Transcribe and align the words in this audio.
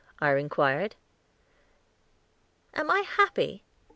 I 0.19 0.33
inquired. 0.35 0.95
"Am 2.73 2.89
I 2.89 3.01
happy?" 3.01 3.63